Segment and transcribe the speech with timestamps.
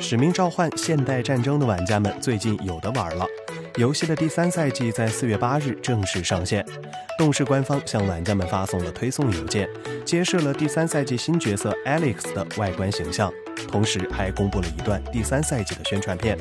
[0.00, 3.26] 使命召唤：现代战争的玩家们最近有的玩了。
[3.76, 6.64] 游戏的第三赛季在四月八日正式上线，
[7.18, 9.68] 动视官方向玩家们发送了推送邮件，
[10.04, 13.30] 揭示了第三赛季新角色 Alex 的外观形象，
[13.68, 16.36] 同时还公布了一段第三赛季的宣传片，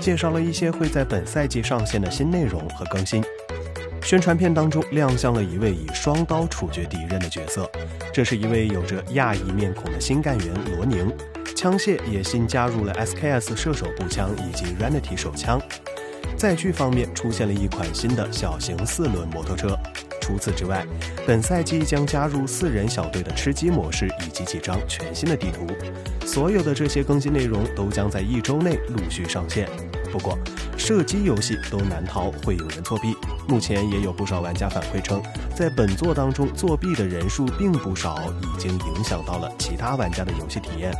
[0.00, 3.22] 介绍了一些会在本赛季上线的新内容和更新。
[4.00, 7.68] 宣传片当中亮相了一位以双刀处决敌人的角色，
[8.12, 11.12] 这是一位有着亚裔面孔的新干员罗宁，
[11.62, 15.62] 枪械也新加入了 SKS 射手步枪以及 Renity 手枪。
[16.36, 19.78] 载具方面出现了一款新的小型四轮摩托车。
[20.20, 20.84] 除此之外，
[21.24, 25.64] 本赛季将加入四人小队的吃鸡模式以及几张全新的地图。
[26.26, 29.68] 所有的这些更新内容都将在一周内陆续上线。
[30.10, 30.36] 不过，
[30.76, 33.14] 射击游戏都难逃会有人作弊。
[33.46, 35.22] 目前也有不少玩家反馈称，
[35.54, 40.92] 在本作当中作弊的人数并不少，已经影响到了其他玩家的游戏体验。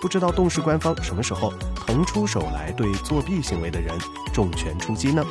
[0.00, 3.92] 不知道动视官方什么时候腾出手来对作弊行为的人
[4.32, 5.24] 重拳出击呢？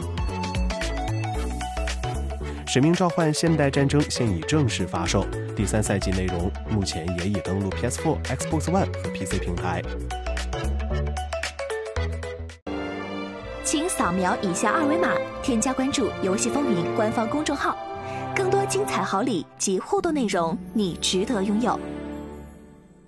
[2.70, 9.82] 《使命召唤：现代战争》现已正式发售，第三赛季内容目前也已登陆 PS4、Xbox One 和 PC 平台。
[13.64, 17.78] 请扫描以下二维码，添加关注“游戏风云”官方公众号，
[18.36, 21.80] 更多精彩好礼及互动内容，你值得拥有。